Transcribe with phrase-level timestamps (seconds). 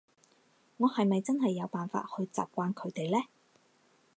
[0.77, 3.23] 我係咪真係有辦法去習慣佢哋呢？